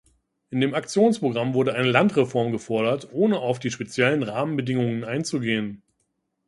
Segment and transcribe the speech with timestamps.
[0.49, 5.83] In dem Aktionsprogramm wurde eine Landreform gefordert, ohne auf die speziellen Rahmenbedingungen einzugehen.